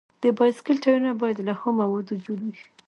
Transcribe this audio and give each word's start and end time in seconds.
د 0.23 0.25
بایسکل 0.37 0.75
ټایرونه 0.83 1.11
باید 1.21 1.37
له 1.47 1.53
ښي 1.59 1.69
موادو 1.79 2.21
جوړ 2.25 2.39
وي. 2.47 2.61